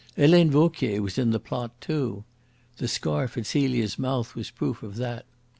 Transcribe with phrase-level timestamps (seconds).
[0.15, 2.23] Helene Vauquier was in the plot, too.
[2.77, 5.27] The scarf at Celia's mouth was proof of that.